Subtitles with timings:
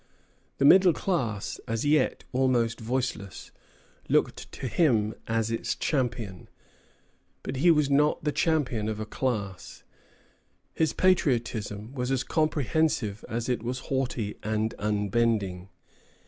[0.57, 3.51] The middle class, as yet almost voiceless,
[4.09, 6.49] looked to him as its champion;
[7.43, 9.83] but he was not the champion of a class.
[10.73, 15.69] His patriotism was as comprehensive as it was haughty and unbending.